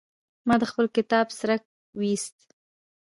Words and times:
ما 0.47 0.55
د 0.61 0.63
خپل 0.71 0.85
کتاب 0.97 1.25
څرک 1.39 1.61
ويوست. 1.99 2.37